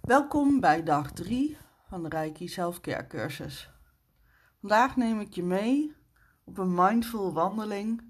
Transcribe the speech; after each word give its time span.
Welkom 0.00 0.60
bij 0.60 0.82
dag 0.82 1.12
3 1.12 1.56
van 1.88 2.02
de 2.02 2.08
Reiki 2.08 2.48
Selfcare 2.48 3.06
cursus. 3.06 3.70
Vandaag 4.60 4.96
neem 4.96 5.20
ik 5.20 5.34
je 5.34 5.42
mee 5.42 5.94
op 6.44 6.58
een 6.58 6.74
mindful 6.74 7.32
wandeling 7.32 8.02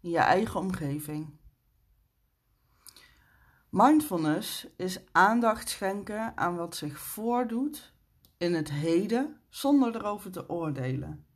in 0.00 0.10
je 0.10 0.18
eigen 0.18 0.60
omgeving. 0.60 1.38
Mindfulness 3.70 4.66
is 4.76 5.12
aandacht 5.12 5.68
schenken 5.68 6.36
aan 6.36 6.56
wat 6.56 6.76
zich 6.76 6.98
voordoet 6.98 7.94
in 8.36 8.54
het 8.54 8.70
heden 8.70 9.40
zonder 9.48 9.96
erover 9.96 10.30
te 10.30 10.48
oordelen. 10.48 11.26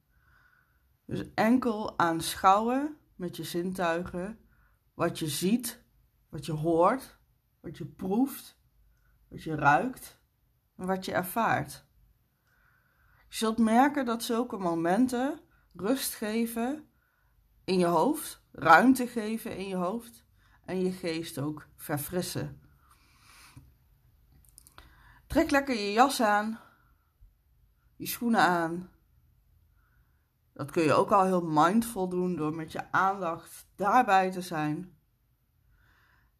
Dus 1.04 1.34
enkel 1.34 1.98
aanschouwen 1.98 2.96
met 3.14 3.36
je 3.36 3.44
zintuigen 3.44 4.38
wat 4.94 5.18
je 5.18 5.28
ziet, 5.28 5.82
wat 6.28 6.46
je 6.46 6.52
hoort, 6.52 7.18
wat 7.60 7.78
je 7.78 7.86
proeft, 7.86 8.55
wat 9.28 9.42
je 9.42 9.54
ruikt 9.54 10.18
en 10.76 10.86
wat 10.86 11.04
je 11.04 11.12
ervaart. 11.12 11.84
Je 13.28 13.36
zult 13.36 13.58
merken 13.58 14.04
dat 14.04 14.22
zulke 14.22 14.56
momenten 14.56 15.40
rust 15.74 16.14
geven 16.14 16.88
in 17.64 17.78
je 17.78 17.86
hoofd, 17.86 18.42
ruimte 18.52 19.06
geven 19.06 19.56
in 19.56 19.68
je 19.68 19.76
hoofd 19.76 20.24
en 20.64 20.80
je 20.80 20.92
geest 20.92 21.38
ook 21.38 21.66
verfrissen. 21.76 22.60
Trek 25.26 25.50
lekker 25.50 25.74
je 25.74 25.92
jas 25.92 26.22
aan, 26.22 26.58
je 27.96 28.06
schoenen 28.06 28.40
aan. 28.40 28.90
Dat 30.52 30.70
kun 30.70 30.82
je 30.82 30.92
ook 30.92 31.12
al 31.12 31.24
heel 31.24 31.44
mindful 31.44 32.08
doen 32.08 32.36
door 32.36 32.54
met 32.54 32.72
je 32.72 32.92
aandacht 32.92 33.66
daarbij 33.74 34.30
te 34.30 34.40
zijn. 34.40 34.98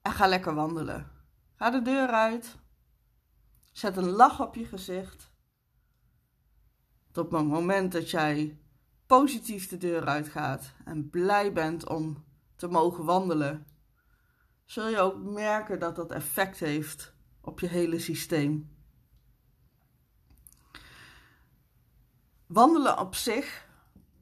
En 0.02 0.12
ga 0.12 0.26
lekker 0.26 0.54
wandelen. 0.54 1.10
Ga 1.54 1.70
de 1.70 1.82
deur 1.82 2.08
uit. 2.08 2.58
Zet 3.76 3.96
een 3.96 4.10
lach 4.10 4.40
op 4.40 4.54
je 4.54 4.64
gezicht. 4.64 5.30
Op 7.14 7.30
het 7.30 7.46
moment 7.46 7.92
dat 7.92 8.10
jij 8.10 8.60
positief 9.06 9.68
de 9.68 9.76
deur 9.76 10.06
uitgaat 10.06 10.74
en 10.84 11.10
blij 11.10 11.52
bent 11.52 11.88
om 11.88 12.24
te 12.54 12.68
mogen 12.68 13.04
wandelen, 13.04 13.66
zul 14.64 14.88
je 14.88 14.98
ook 14.98 15.16
merken 15.16 15.78
dat 15.78 15.96
dat 15.96 16.10
effect 16.10 16.58
heeft 16.58 17.14
op 17.40 17.60
je 17.60 17.66
hele 17.66 17.98
systeem. 17.98 18.76
Wandelen 22.46 22.98
op 22.98 23.14
zich 23.14 23.68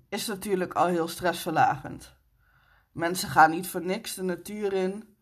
is 0.08 0.26
natuurlijk 0.26 0.72
al 0.72 0.86
heel 0.86 1.08
stressverlagend. 1.08 2.16
Mensen 2.92 3.28
gaan 3.28 3.50
niet 3.50 3.68
voor 3.68 3.84
niks 3.84 4.14
de 4.14 4.22
natuur 4.22 4.72
in 4.72 5.16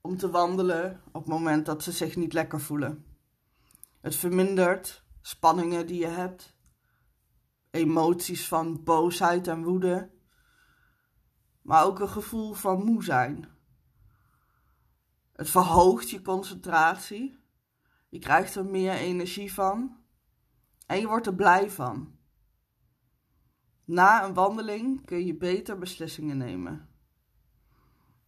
om 0.00 0.16
te 0.16 0.30
wandelen 0.30 1.02
op 1.06 1.22
het 1.22 1.32
moment 1.32 1.66
dat 1.66 1.82
ze 1.82 1.92
zich 1.92 2.16
niet 2.16 2.32
lekker 2.32 2.60
voelen. 2.60 3.05
Het 4.06 4.16
vermindert 4.16 5.04
spanningen 5.20 5.86
die 5.86 5.98
je 5.98 6.06
hebt, 6.06 6.56
emoties 7.70 8.48
van 8.48 8.84
boosheid 8.84 9.46
en 9.46 9.62
woede, 9.62 10.10
maar 11.62 11.84
ook 11.84 12.00
een 12.00 12.08
gevoel 12.08 12.52
van 12.52 12.84
moe 12.84 13.04
zijn. 13.04 13.48
Het 15.32 15.50
verhoogt 15.50 16.10
je 16.10 16.22
concentratie, 16.22 17.38
je 18.08 18.18
krijgt 18.18 18.54
er 18.54 18.64
meer 18.64 18.92
energie 18.92 19.52
van 19.52 19.96
en 20.86 21.00
je 21.00 21.06
wordt 21.06 21.26
er 21.26 21.34
blij 21.34 21.70
van. 21.70 22.18
Na 23.84 24.24
een 24.24 24.34
wandeling 24.34 25.04
kun 25.04 25.26
je 25.26 25.36
beter 25.36 25.78
beslissingen 25.78 26.36
nemen. 26.36 26.88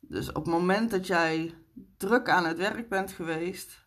Dus 0.00 0.28
op 0.28 0.44
het 0.44 0.54
moment 0.54 0.90
dat 0.90 1.06
jij 1.06 1.54
druk 1.96 2.28
aan 2.28 2.44
het 2.44 2.56
werk 2.56 2.88
bent 2.88 3.12
geweest, 3.12 3.86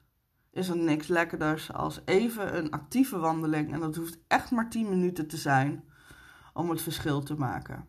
is 0.52 0.70
er 0.70 0.78
niks 0.78 1.08
lekkerders 1.08 1.74
als 1.74 2.02
even 2.06 2.58
een 2.58 2.72
actieve 2.72 3.18
wandeling. 3.18 3.74
En 3.74 3.80
dat 3.80 3.96
hoeft 3.96 4.20
echt 4.28 4.52
maar 4.52 4.70
10 4.70 4.90
minuten 4.90 5.28
te 5.28 5.38
zijn 5.38 5.84
om 6.54 6.70
het 6.70 6.82
verschil 6.82 7.22
te 7.22 7.36
maken. 7.36 7.88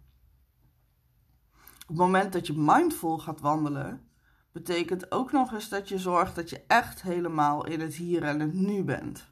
Op 1.82 1.88
het 1.88 1.96
moment 1.96 2.32
dat 2.32 2.46
je 2.46 2.52
mindful 2.56 3.18
gaat 3.18 3.40
wandelen, 3.40 4.08
betekent 4.52 5.12
ook 5.12 5.32
nog 5.32 5.52
eens 5.52 5.68
dat 5.68 5.88
je 5.88 5.98
zorgt 5.98 6.34
dat 6.34 6.50
je 6.50 6.64
echt 6.66 7.02
helemaal 7.02 7.66
in 7.66 7.80
het 7.80 7.94
hier 7.94 8.22
en 8.22 8.40
het 8.40 8.52
nu 8.52 8.84
bent. 8.84 9.30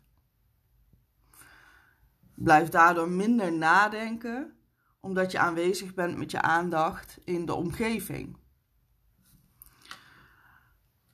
Blijf 2.34 2.68
daardoor 2.68 3.08
minder 3.08 3.52
nadenken, 3.52 4.52
omdat 5.00 5.32
je 5.32 5.38
aanwezig 5.38 5.94
bent 5.94 6.16
met 6.16 6.30
je 6.30 6.42
aandacht 6.42 7.18
in 7.24 7.46
de 7.46 7.54
omgeving. 7.54 8.36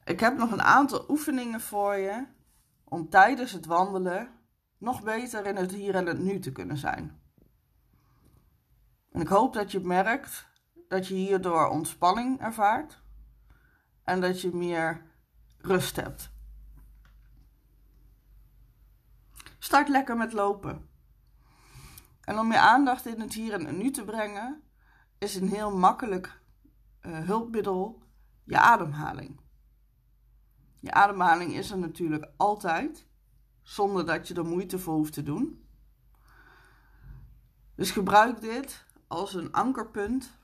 Ik 0.06 0.20
heb 0.20 0.36
nog 0.36 0.50
een 0.50 0.62
aantal 0.62 1.04
oefeningen 1.08 1.60
voor 1.60 1.96
je 1.96 2.26
om 2.84 3.08
tijdens 3.08 3.52
het 3.52 3.66
wandelen 3.66 4.28
nog 4.78 5.02
beter 5.02 5.46
in 5.46 5.56
het 5.56 5.72
hier 5.72 5.94
en 5.94 6.06
het 6.06 6.18
nu 6.18 6.38
te 6.38 6.52
kunnen 6.52 6.76
zijn. 6.76 7.20
En 9.10 9.20
ik 9.20 9.28
hoop 9.28 9.52
dat 9.54 9.72
je 9.72 9.80
merkt 9.80 10.46
dat 10.88 11.06
je 11.06 11.14
hierdoor 11.14 11.68
ontspanning 11.68 12.40
ervaart 12.40 13.02
en 14.04 14.20
dat 14.20 14.40
je 14.40 14.54
meer 14.54 15.02
rust 15.58 15.96
hebt. 15.96 16.30
Start 19.58 19.88
lekker 19.88 20.16
met 20.16 20.32
lopen. 20.32 20.88
En 22.20 22.38
om 22.38 22.52
je 22.52 22.58
aandacht 22.58 23.06
in 23.06 23.20
het 23.20 23.34
hier 23.34 23.52
en 23.52 23.66
het 23.66 23.76
nu 23.76 23.90
te 23.90 24.04
brengen, 24.04 24.62
is 25.18 25.34
een 25.34 25.48
heel 25.48 25.76
makkelijk 25.76 26.40
uh, 27.02 27.18
hulpmiddel 27.18 28.02
je 28.44 28.58
ademhaling. 28.58 29.44
Je 30.80 30.92
ademhaling 30.92 31.52
is 31.52 31.70
er 31.70 31.78
natuurlijk 31.78 32.30
altijd, 32.36 33.06
zonder 33.62 34.06
dat 34.06 34.28
je 34.28 34.34
er 34.34 34.44
moeite 34.44 34.78
voor 34.78 34.94
hoeft 34.94 35.12
te 35.12 35.22
doen. 35.22 35.66
Dus 37.74 37.90
gebruik 37.90 38.40
dit 38.40 38.84
als 39.06 39.34
een 39.34 39.52
ankerpunt 39.52 40.38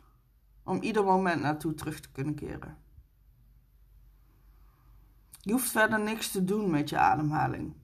om 0.65 0.82
ieder 0.82 1.04
moment 1.04 1.42
naartoe 1.42 1.75
terug 1.75 2.00
te 2.00 2.12
kunnen 2.12 2.34
keren. 2.34 2.78
Je 5.41 5.53
hoeft 5.53 5.71
verder 5.71 6.00
niks 6.00 6.31
te 6.31 6.44
doen 6.44 6.71
met 6.71 6.88
je 6.88 6.98
ademhaling. 6.98 7.75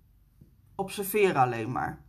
Observeer 0.74 1.36
alleen 1.36 1.72
maar. 1.72 2.04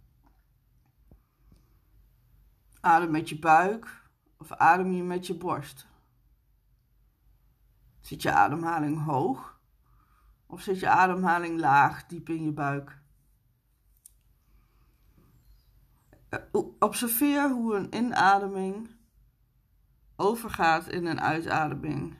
Adem 2.79 3.11
met 3.11 3.29
je 3.29 3.39
buik 3.39 4.09
of 4.37 4.51
adem 4.51 4.91
je 4.91 5.03
met 5.03 5.27
je 5.27 5.37
borst. 5.37 5.87
Zit 7.99 8.21
je 8.21 8.31
ademhaling 8.31 9.03
hoog 9.03 9.58
of 10.49 10.61
zit 10.61 10.79
je 10.79 10.89
ademhaling 10.89 11.59
laag, 11.59 12.05
diep 12.05 12.29
in 12.29 12.43
je 12.43 12.51
buik? 12.51 13.01
Eh, 16.29 16.39
observeer 16.79 17.49
hoe 17.49 17.75
een 17.75 17.95
inademing 17.95 18.89
overgaat 20.15 20.87
in 20.87 21.05
een 21.05 21.21
uitademing. 21.21 22.17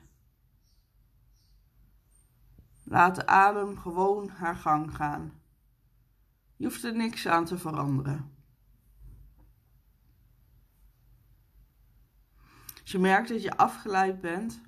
Laat 2.84 3.14
de 3.14 3.26
adem 3.26 3.78
gewoon 3.78 4.28
haar 4.28 4.56
gang 4.56 4.94
gaan. 4.94 5.40
Je 6.56 6.64
hoeft 6.64 6.84
er 6.84 6.96
niks 6.96 7.26
aan 7.26 7.44
te 7.44 7.58
veranderen. 7.58 8.34
Als 12.80 12.90
je 12.90 12.98
merkt 12.98 13.28
dat 13.28 13.42
je 13.42 13.56
afgeleid 13.56 14.20
bent, 14.20 14.60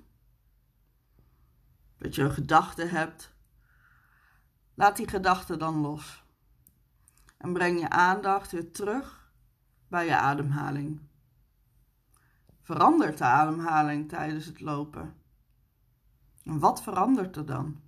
dat 1.97 2.15
je 2.15 2.23
een 2.23 2.33
gedachte 2.33 2.85
hebt, 2.85 3.32
Laat 4.83 4.97
die 4.97 5.09
gedachten 5.09 5.59
dan 5.59 5.81
los. 5.81 6.25
En 7.37 7.53
breng 7.53 7.81
je 7.81 7.89
aandacht 7.89 8.53
weer 8.53 8.73
terug 8.73 9.33
bij 9.89 10.07
je 10.07 10.17
ademhaling. 10.17 11.01
Verandert 12.63 13.19
de 13.19 13.25
ademhaling 13.25 14.09
tijdens 14.09 14.47
het 14.47 14.61
lopen? 14.61 15.15
En 16.45 16.59
wat 16.59 16.83
verandert 16.83 17.37
er 17.37 17.47
dan? 17.47 17.81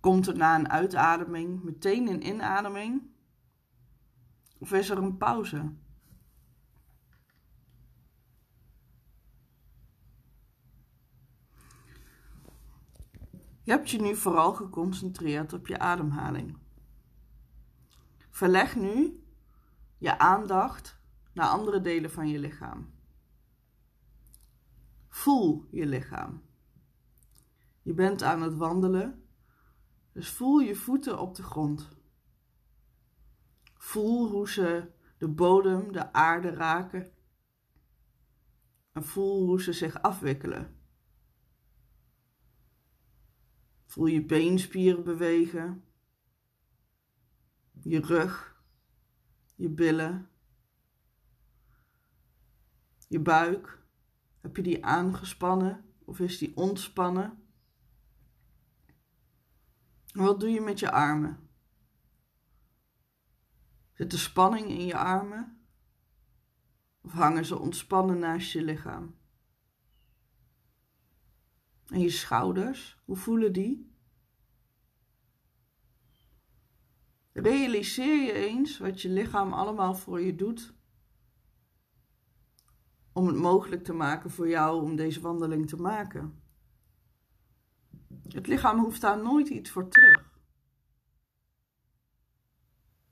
Komt 0.00 0.26
er 0.26 0.36
na 0.36 0.54
een 0.54 0.70
uitademing 0.70 1.62
meteen 1.62 2.08
een 2.08 2.26
inademing? 2.26 3.02
Of 4.58 4.72
is 4.72 4.90
er 4.90 4.98
een 4.98 5.16
pauze? 5.16 5.72
Je 13.70 13.76
hebt 13.76 13.90
je 13.90 14.00
nu 14.00 14.16
vooral 14.16 14.54
geconcentreerd 14.54 15.52
op 15.52 15.66
je 15.66 15.78
ademhaling. 15.78 16.56
Verleg 18.30 18.76
nu 18.76 19.24
je 19.98 20.18
aandacht 20.18 21.00
naar 21.32 21.48
andere 21.48 21.80
delen 21.80 22.10
van 22.10 22.28
je 22.28 22.38
lichaam. 22.38 22.92
Voel 25.08 25.68
je 25.70 25.86
lichaam. 25.86 26.42
Je 27.82 27.94
bent 27.94 28.22
aan 28.22 28.42
het 28.42 28.54
wandelen, 28.54 29.28
dus 30.12 30.30
voel 30.30 30.58
je 30.58 30.74
voeten 30.74 31.20
op 31.20 31.34
de 31.34 31.42
grond. 31.42 31.88
Voel 33.74 34.28
hoe 34.28 34.50
ze 34.50 34.90
de 35.18 35.28
bodem, 35.28 35.92
de 35.92 36.12
aarde 36.12 36.50
raken. 36.50 37.12
En 38.92 39.04
voel 39.04 39.46
hoe 39.46 39.62
ze 39.62 39.72
zich 39.72 40.02
afwikkelen. 40.02 40.79
Voel 43.90 44.06
je 44.06 44.24
beenspieren 44.24 45.04
bewegen, 45.04 45.84
je 47.82 48.00
rug, 48.00 48.62
je 49.54 49.68
billen, 49.68 50.30
je 53.08 53.20
buik. 53.20 53.78
Heb 54.40 54.56
je 54.56 54.62
die 54.62 54.84
aangespannen 54.84 55.84
of 56.04 56.20
is 56.20 56.38
die 56.38 56.56
ontspannen? 56.56 57.42
wat 60.12 60.40
doe 60.40 60.50
je 60.50 60.60
met 60.60 60.78
je 60.78 60.90
armen? 60.90 61.48
Zit 63.92 64.12
er 64.12 64.18
spanning 64.18 64.68
in 64.68 64.86
je 64.86 64.96
armen? 64.96 65.66
Of 67.00 67.12
hangen 67.12 67.44
ze 67.44 67.58
ontspannen 67.58 68.18
naast 68.18 68.52
je 68.52 68.62
lichaam? 68.62 69.19
En 71.90 72.00
je 72.00 72.10
schouders, 72.10 72.98
hoe 73.04 73.16
voelen 73.16 73.52
die? 73.52 73.94
Realiseer 77.32 78.22
je 78.22 78.32
eens 78.32 78.78
wat 78.78 79.02
je 79.02 79.08
lichaam 79.08 79.52
allemaal 79.52 79.94
voor 79.94 80.20
je 80.20 80.34
doet 80.34 80.74
om 83.12 83.26
het 83.26 83.36
mogelijk 83.36 83.84
te 83.84 83.92
maken 83.92 84.30
voor 84.30 84.48
jou 84.48 84.82
om 84.82 84.96
deze 84.96 85.20
wandeling 85.20 85.68
te 85.68 85.76
maken. 85.76 86.42
Het 88.28 88.46
lichaam 88.46 88.78
hoeft 88.78 89.00
daar 89.00 89.22
nooit 89.22 89.48
iets 89.48 89.70
voor 89.70 89.88
terug. 89.88 90.38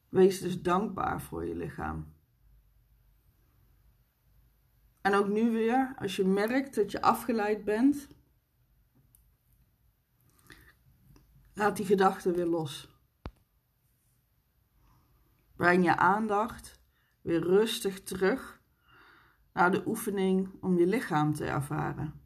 Wees 0.08 0.40
dus 0.40 0.62
dankbaar 0.62 1.22
voor 1.22 1.44
je 1.44 1.54
lichaam. 1.54 2.12
En 5.00 5.14
ook 5.14 5.28
nu 5.28 5.50
weer, 5.50 5.94
als 5.98 6.16
je 6.16 6.24
merkt 6.24 6.74
dat 6.74 6.90
je 6.90 7.02
afgeleid 7.02 7.64
bent, 7.64 8.08
laat 11.58 11.76
die 11.76 11.86
gedachten 11.86 12.34
weer 12.34 12.46
los. 12.46 12.88
Breng 15.56 15.84
je 15.84 15.96
aandacht 15.96 16.80
weer 17.20 17.40
rustig 17.40 18.02
terug 18.02 18.60
naar 19.52 19.70
de 19.70 19.82
oefening 19.86 20.62
om 20.62 20.78
je 20.78 20.86
lichaam 20.86 21.34
te 21.34 21.44
ervaren. 21.44 22.22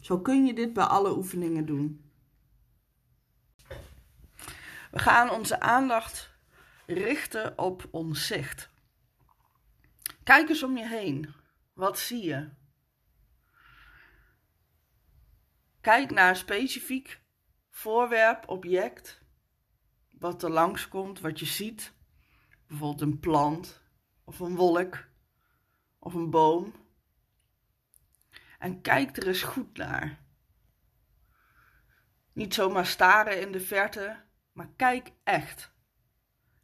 Zo 0.00 0.20
kun 0.20 0.46
je 0.46 0.54
dit 0.54 0.72
bij 0.72 0.84
alle 0.84 1.16
oefeningen 1.16 1.66
doen. 1.66 2.12
We 4.90 4.98
gaan 4.98 5.30
onze 5.30 5.60
aandacht 5.60 6.30
richten 6.86 7.58
op 7.58 7.88
ons 7.90 8.26
zicht. 8.26 8.70
Kijk 10.22 10.48
eens 10.48 10.62
om 10.62 10.76
je 10.76 10.86
heen. 10.86 11.34
Wat 11.72 11.98
zie 11.98 12.24
je? 12.24 12.48
Kijk 15.80 16.10
naar 16.10 16.36
specifiek 16.36 17.20
voorwerp, 17.80 18.48
object, 18.48 19.20
wat 20.18 20.42
er 20.42 20.50
langskomt, 20.50 21.20
wat 21.20 21.38
je 21.38 21.46
ziet. 21.46 21.92
Bijvoorbeeld 22.66 23.00
een 23.00 23.20
plant 23.20 23.82
of 24.24 24.40
een 24.40 24.56
wolk 24.56 25.08
of 25.98 26.14
een 26.14 26.30
boom. 26.30 26.74
En 28.58 28.80
kijk 28.80 29.16
er 29.16 29.26
eens 29.26 29.42
goed 29.42 29.76
naar. 29.76 30.24
Niet 32.32 32.54
zomaar 32.54 32.86
staren 32.86 33.40
in 33.40 33.52
de 33.52 33.60
verte, 33.60 34.24
maar 34.52 34.70
kijk 34.76 35.12
echt. 35.24 35.72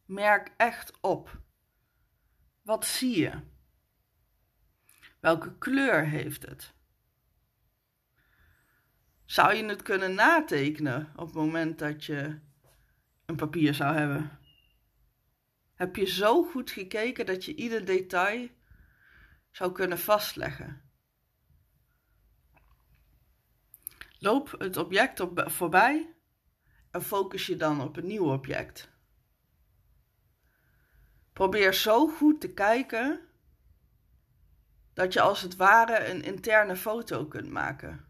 Merk 0.05 0.55
echt 0.57 1.01
op. 1.01 1.41
Wat 2.63 2.87
zie 2.87 3.19
je? 3.19 3.41
Welke 5.21 5.59
kleur 5.59 6.07
heeft 6.07 6.47
het? 6.47 6.76
Zou 9.27 9.55
je 9.55 9.65
het 9.65 9.83
kunnen 9.83 10.15
natekenen 10.15 11.13
op 11.17 11.27
het 11.27 11.35
moment 11.35 11.79
dat 11.79 12.05
je 12.05 12.39
een 13.25 13.37
papier 13.37 13.75
zou 13.75 13.95
hebben? 13.95 14.39
Heb 15.75 15.97
je 15.97 16.07
zo 16.07 16.45
goed 16.45 16.71
gekeken 16.71 17.27
dat 17.27 17.45
je 17.45 17.55
ieder 17.55 17.85
detail 17.85 18.49
zou 19.51 19.73
kunnen 19.73 19.99
vastleggen? 19.99 20.83
Loop 24.19 24.55
het 24.59 24.77
object 24.77 25.21
op, 25.21 25.45
voorbij 25.47 26.15
en 26.91 27.03
focus 27.03 27.47
je 27.47 27.57
dan 27.57 27.81
op 27.81 27.97
een 27.97 28.07
nieuw 28.07 28.33
object. 28.33 28.91
Probeer 31.33 31.75
zo 31.75 32.09
goed 32.09 32.41
te 32.41 32.53
kijken 32.53 33.21
dat 34.95 35.13
je 35.13 35.21
als 35.21 35.43
het 35.43 35.57
ware 35.57 36.07
een 36.07 36.23
interne 36.23 36.77
foto 36.77 37.27
kunt 37.27 37.51
maken. 37.51 38.06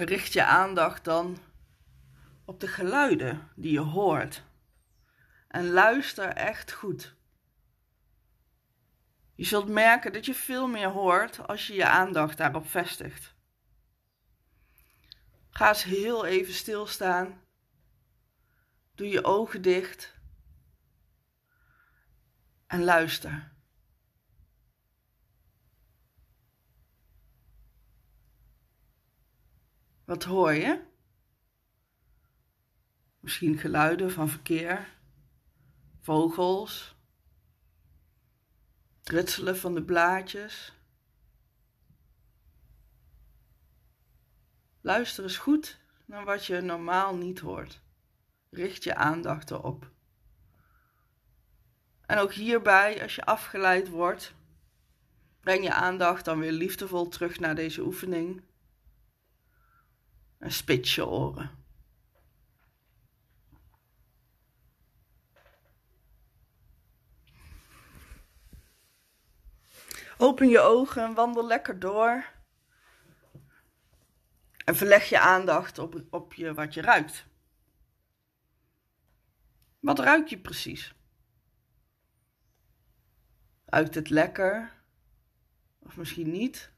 Richt 0.00 0.32
je 0.32 0.44
aandacht 0.44 1.04
dan 1.04 1.38
op 2.44 2.60
de 2.60 2.68
geluiden 2.68 3.50
die 3.54 3.72
je 3.72 3.80
hoort 3.80 4.42
en 5.48 5.70
luister 5.70 6.28
echt 6.28 6.72
goed. 6.72 7.14
Je 9.34 9.44
zult 9.44 9.68
merken 9.68 10.12
dat 10.12 10.26
je 10.26 10.34
veel 10.34 10.66
meer 10.66 10.88
hoort 10.88 11.46
als 11.46 11.66
je 11.66 11.74
je 11.74 11.86
aandacht 11.86 12.36
daarop 12.38 12.68
vestigt. 12.68 13.34
Ga 15.50 15.68
eens 15.68 15.82
heel 15.82 16.24
even 16.24 16.54
stilstaan. 16.54 17.40
Doe 18.94 19.08
je 19.08 19.24
ogen 19.24 19.62
dicht. 19.62 20.14
En 22.66 22.84
luister. 22.84 23.49
Wat 30.10 30.24
hoor 30.24 30.52
je? 30.52 30.80
Misschien 33.20 33.58
geluiden 33.58 34.10
van 34.10 34.28
verkeer, 34.28 34.88
vogels, 36.00 36.96
ritselen 39.02 39.56
van 39.56 39.74
de 39.74 39.82
blaadjes. 39.82 40.72
Luister 44.80 45.24
eens 45.24 45.36
goed 45.36 45.80
naar 46.04 46.24
wat 46.24 46.46
je 46.46 46.60
normaal 46.60 47.16
niet 47.16 47.38
hoort. 47.38 47.80
Richt 48.48 48.84
je 48.84 48.94
aandacht 48.94 49.50
erop. 49.50 49.90
En 52.06 52.18
ook 52.18 52.32
hierbij, 52.32 53.02
als 53.02 53.14
je 53.14 53.24
afgeleid 53.24 53.88
wordt, 53.88 54.34
breng 55.40 55.62
je 55.62 55.74
aandacht 55.74 56.24
dan 56.24 56.38
weer 56.38 56.52
liefdevol 56.52 57.08
terug 57.08 57.38
naar 57.38 57.54
deze 57.54 57.82
oefening. 57.82 58.48
En 60.40 60.52
spits 60.52 60.94
je 60.94 61.06
oren. 61.06 61.50
Open 70.18 70.48
je 70.48 70.60
ogen 70.60 71.02
en 71.02 71.14
wandel 71.14 71.46
lekker 71.46 71.78
door. 71.78 72.24
En 74.64 74.76
verleg 74.76 75.08
je 75.08 75.20
aandacht 75.20 75.78
op, 75.78 76.02
op 76.10 76.34
je, 76.34 76.54
wat 76.54 76.74
je 76.74 76.80
ruikt. 76.80 77.26
Wat 79.78 79.98
ruik 79.98 80.28
je 80.28 80.38
precies? 80.38 80.94
Ruikt 83.64 83.94
het 83.94 84.10
lekker? 84.10 84.72
Of 85.78 85.96
misschien 85.96 86.30
niet? 86.30 86.70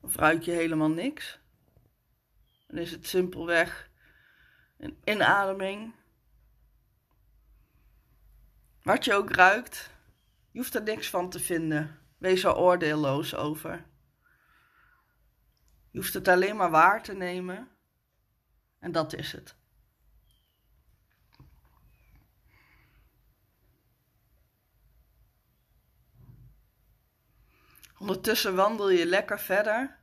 Of 0.00 0.16
ruik 0.16 0.42
je 0.42 0.50
helemaal 0.50 0.90
niks? 0.90 1.41
Dan 2.72 2.80
is 2.80 2.90
het 2.90 3.06
simpelweg 3.06 3.90
een 4.78 4.98
inademing. 5.04 5.94
Wat 8.82 9.04
je 9.04 9.14
ook 9.14 9.30
ruikt, 9.30 9.90
je 10.50 10.58
hoeft 10.58 10.74
er 10.74 10.82
niks 10.82 11.10
van 11.10 11.30
te 11.30 11.40
vinden. 11.40 11.98
Wees 12.18 12.44
er 12.44 12.56
oordeelloos 12.56 13.34
over. 13.34 13.84
Je 15.90 15.98
hoeft 15.98 16.14
het 16.14 16.28
alleen 16.28 16.56
maar 16.56 16.70
waar 16.70 17.02
te 17.02 17.12
nemen. 17.12 17.68
En 18.78 18.92
dat 18.92 19.12
is 19.12 19.32
het. 19.32 19.56
Ondertussen 27.98 28.54
wandel 28.54 28.90
je 28.90 29.06
lekker 29.06 29.40
verder. 29.40 30.01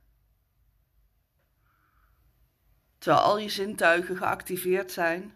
Terwijl 3.00 3.24
al 3.24 3.38
je 3.38 3.48
zintuigen 3.48 4.16
geactiveerd 4.16 4.92
zijn. 4.92 5.34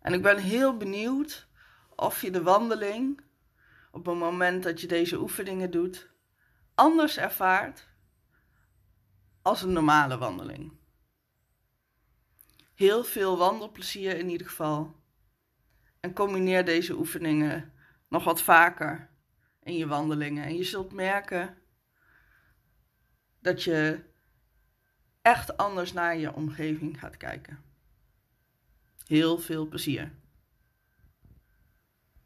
En 0.00 0.12
ik 0.12 0.22
ben 0.22 0.38
heel 0.38 0.76
benieuwd 0.76 1.48
of 1.96 2.22
je 2.22 2.30
de 2.30 2.42
wandeling, 2.42 3.20
op 3.90 4.06
het 4.06 4.14
moment 4.14 4.62
dat 4.62 4.80
je 4.80 4.86
deze 4.86 5.20
oefeningen 5.20 5.70
doet, 5.70 6.10
anders 6.74 7.16
ervaart 7.16 7.88
als 9.42 9.62
een 9.62 9.72
normale 9.72 10.18
wandeling. 10.18 10.72
Heel 12.74 13.04
veel 13.04 13.38
wandelplezier 13.38 14.16
in 14.16 14.28
ieder 14.28 14.46
geval. 14.46 14.96
En 16.00 16.12
combineer 16.12 16.64
deze 16.64 16.94
oefeningen 16.94 17.72
nog 18.08 18.24
wat 18.24 18.42
vaker 18.42 19.10
in 19.62 19.74
je 19.74 19.86
wandelingen. 19.86 20.44
En 20.44 20.56
je 20.56 20.64
zult 20.64 20.92
merken 20.92 21.58
dat 23.40 23.62
je 23.62 24.06
echt 25.22 25.56
anders 25.56 25.92
naar 25.92 26.16
je 26.16 26.34
omgeving 26.34 26.98
gaat 26.98 27.16
kijken. 27.16 27.58
Heel 29.06 29.38
veel 29.38 29.66
plezier. 29.66 30.12